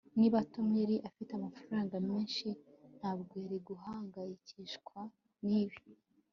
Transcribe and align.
niba 0.19 0.37
tom 0.53 0.67
yari 0.81 0.95
afite 1.09 1.31
amafaranga 1.35 1.95
menshi, 2.09 2.47
ntabwo 2.97 3.33
yari 3.43 3.57
guhangayikishwa 3.67 4.99
nibi 5.45 5.77